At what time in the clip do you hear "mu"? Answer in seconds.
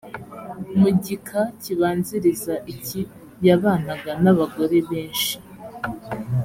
0.79-0.89